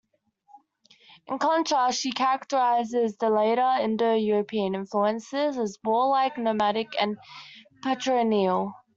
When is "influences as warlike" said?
4.73-6.39